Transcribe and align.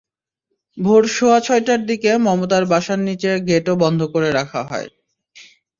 ভোর 0.77 1.03
সোয়া 1.15 1.39
ছয়টার 1.39 1.81
দিকে 1.85 2.11
মমতার 2.25 2.63
বাসার 2.71 2.99
নিচে 3.07 3.31
গেটও 3.47 3.73
বন্ধ 3.83 3.99
করে 4.13 4.29
রাখা 4.31 4.61
হয়। 4.63 4.89